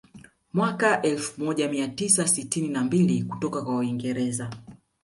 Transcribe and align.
Mwaka 0.53 1.01
elfu 1.01 1.43
moja 1.43 1.69
mia 1.69 1.87
tisa 1.87 2.27
sitini 2.27 2.67
na 2.67 2.83
mbili 2.83 3.23
kutoka 3.23 3.61
kwa 3.61 3.75
waingereza 3.75 4.49